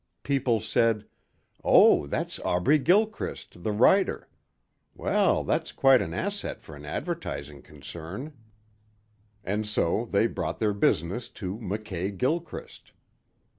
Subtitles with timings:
[0.23, 1.05] People said,
[1.63, 4.27] "Oh, that's Aubrey Gilchrist, the writer.
[4.95, 8.33] Well, that's quite an asset for an advertising concern."
[9.43, 12.93] And so they brought their business to Mackay Gilchrist.